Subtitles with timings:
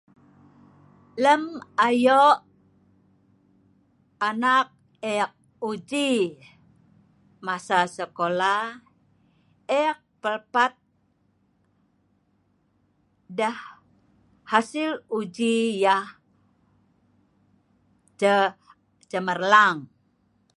[1.23, 1.43] lem
[1.87, 2.37] ayok
[4.29, 4.67] anak
[5.13, 5.31] ek
[5.69, 6.09] uji
[7.45, 8.55] masa sekola
[9.83, 10.73] ek pelpat
[13.37, 13.59] deh
[14.51, 16.05] hasil uji yeh
[18.19, 18.33] ce
[19.09, 19.79] cemerlang